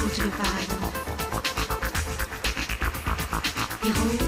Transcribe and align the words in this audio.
Cultivado. 0.00 0.78
Errou. 3.84 4.27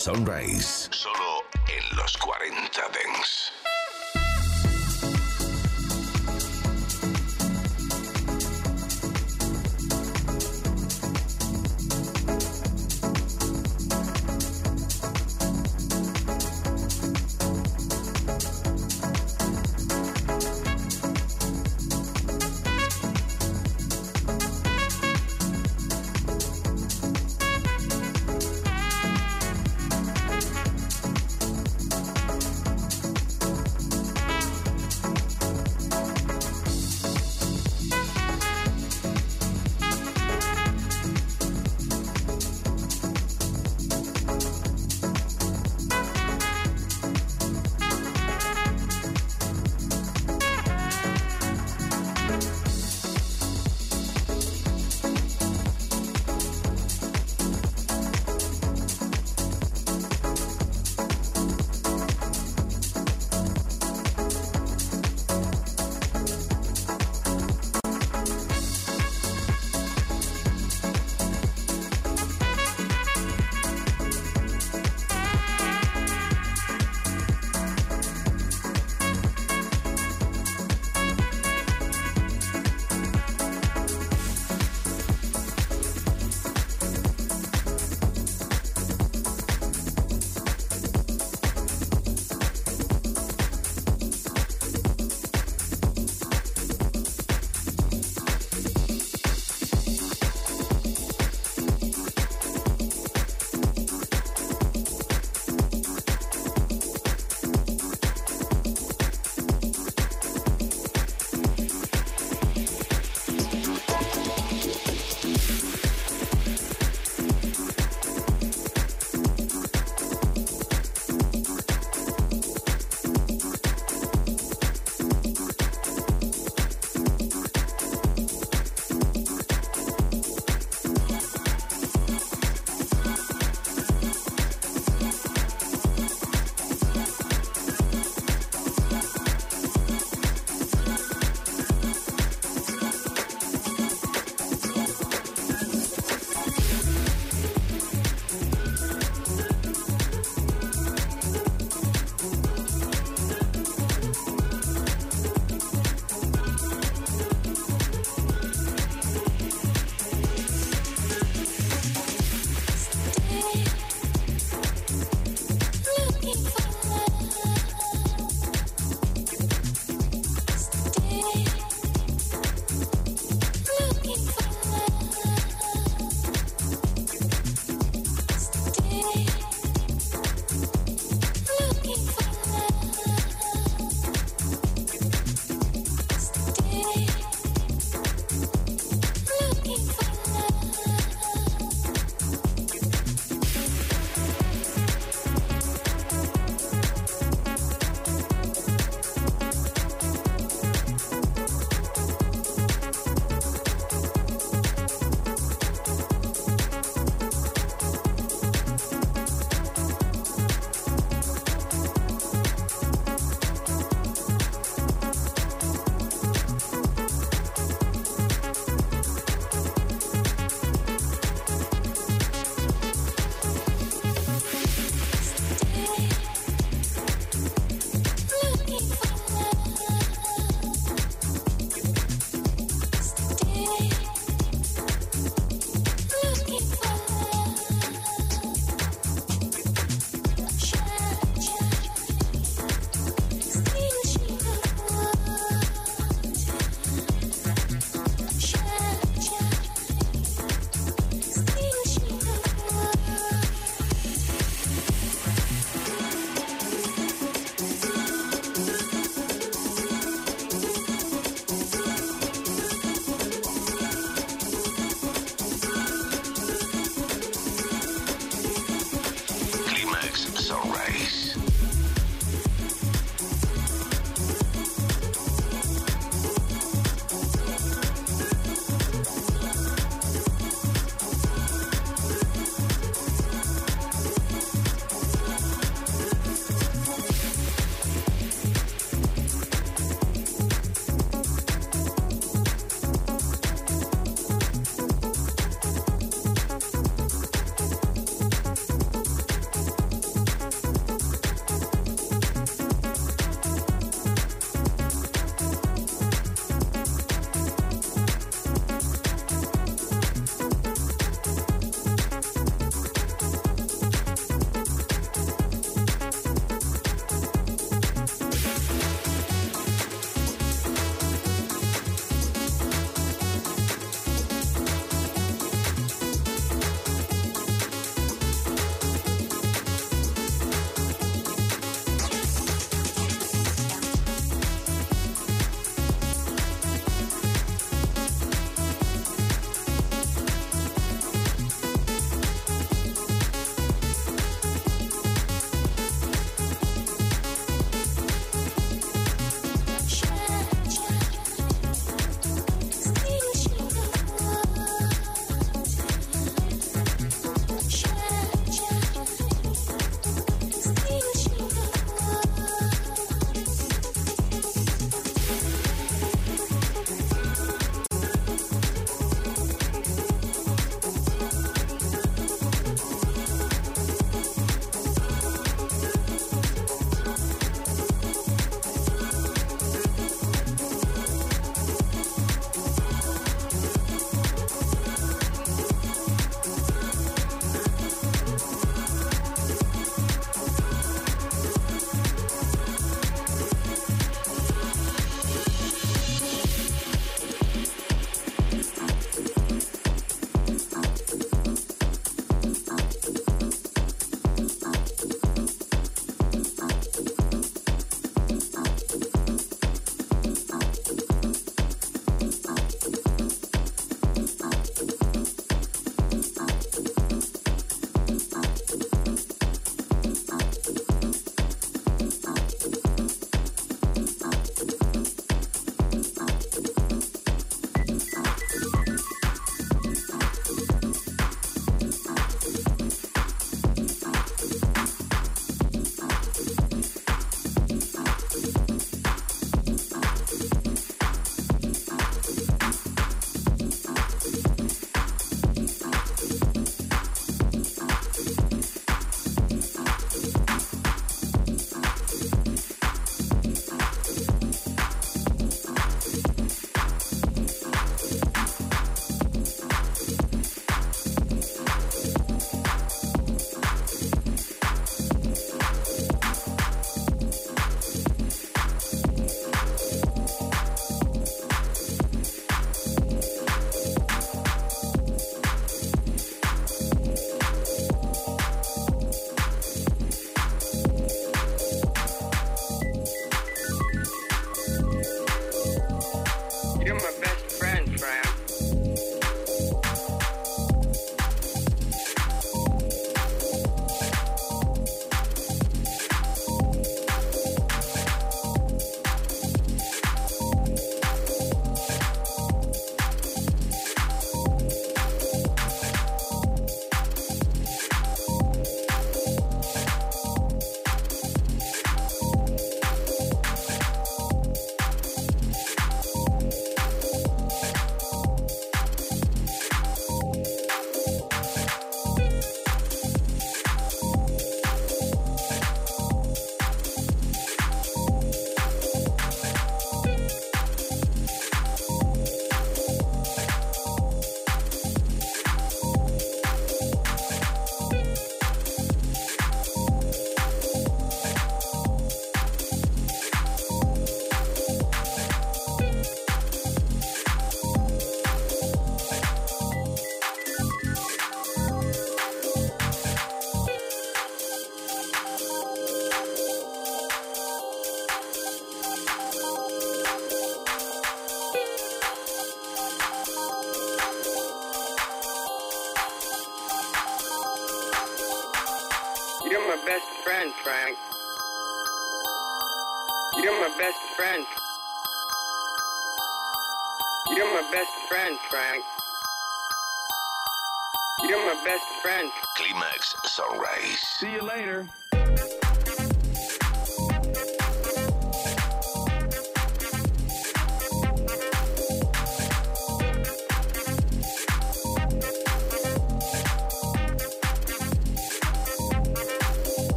Sunrise. 0.00 0.79
Solo 0.79 0.79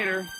later. 0.00 0.39